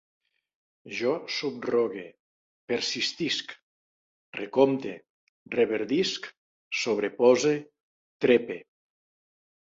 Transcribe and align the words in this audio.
Jo 0.99 1.11
subrogue, 1.33 2.05
persistisc, 2.73 3.53
recompte, 4.39 4.95
reverdisc, 5.59 6.33
sobrepose, 6.87 7.55
trepe 8.27 8.61